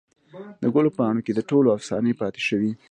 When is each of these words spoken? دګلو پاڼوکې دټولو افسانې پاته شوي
دګلو 0.63 0.91
پاڼوکې 0.97 1.31
دټولو 1.35 1.69
افسانې 1.77 2.13
پاته 2.19 2.41
شوي 2.47 2.71